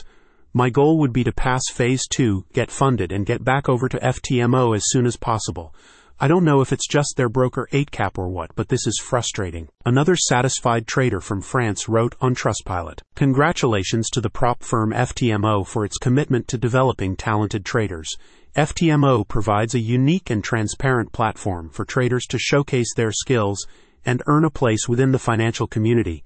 [0.54, 4.00] My goal would be to pass phase two, get funded, and get back over to
[4.00, 5.76] FTMO as soon as possible.
[6.20, 9.70] I don't know if it's just their broker Eightcap or what, but this is frustrating.
[9.86, 15.86] Another satisfied trader from France wrote on Trustpilot Congratulations to the prop firm FTMO for
[15.86, 18.18] its commitment to developing talented traders.
[18.56, 23.68] FTMO provides a unique and transparent platform for traders to showcase their skills
[24.04, 26.24] and earn a place within the financial community.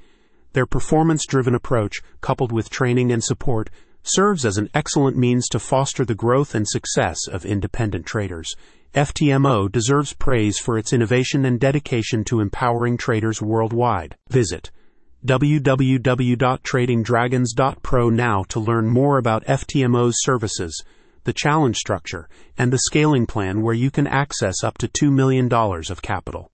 [0.53, 3.69] Their performance driven approach, coupled with training and support,
[4.03, 8.53] serves as an excellent means to foster the growth and success of independent traders.
[8.93, 14.15] FTMO deserves praise for its innovation and dedication to empowering traders worldwide.
[14.29, 14.69] Visit
[15.25, 20.83] www.tradingdragons.pro now to learn more about FTMO's services,
[21.23, 22.27] the challenge structure,
[22.57, 26.41] and the scaling plan where you can access up to $2 million of capital.